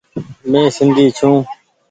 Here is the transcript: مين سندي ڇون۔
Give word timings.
مين 0.51 0.67
سندي 0.77 1.05
ڇون۔ 1.17 1.35